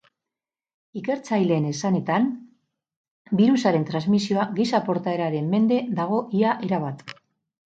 [1.01, 2.25] Ikertzaileen esanetan,
[3.43, 7.07] birusaren transmisioa giza portaeraren mende dago ia erabat.